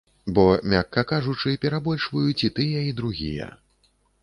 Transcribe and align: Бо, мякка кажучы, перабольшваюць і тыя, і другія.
Бо, 0.37 0.45
мякка 0.71 1.03
кажучы, 1.11 1.53
перабольшваюць 1.67 2.41
і 2.49 2.53
тыя, 2.59 2.79
і 2.91 2.97
другія. 3.03 3.53